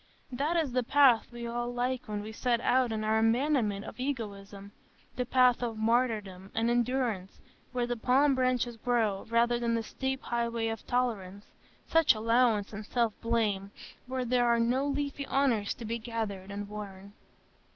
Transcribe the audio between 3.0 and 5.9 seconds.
our abandonment of egoism,—the path of